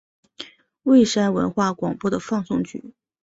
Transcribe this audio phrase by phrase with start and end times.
[0.81, 2.95] 蔚山文化广播的放送局。